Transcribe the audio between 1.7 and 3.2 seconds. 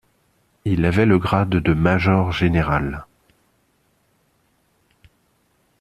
major-général.